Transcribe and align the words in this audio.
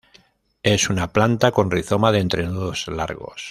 Es 0.63 0.89
una 0.89 1.13
planta 1.13 1.51
con 1.51 1.69
rizoma 1.69 2.11
de 2.11 2.21
entrenudos 2.21 2.87
largos. 2.87 3.39